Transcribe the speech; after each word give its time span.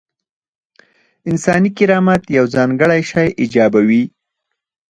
انساني 1.29 1.69
کرامت 1.77 2.21
یو 2.37 2.45
ځانګړی 2.55 3.01
شی 3.11 3.27
ایجابوي. 3.41 4.03